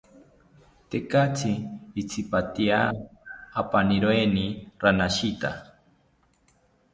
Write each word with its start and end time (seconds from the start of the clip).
Tekatzi 0.89 1.51
itzipatya 2.01 2.79
apaniroeni 3.61 4.45
ranashita 4.81 5.49